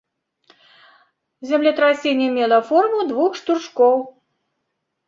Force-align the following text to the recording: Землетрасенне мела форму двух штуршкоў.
Землетрасенне 1.51 2.27
мела 2.41 2.59
форму 2.71 2.99
двух 3.13 3.31
штуршкоў. 3.43 3.97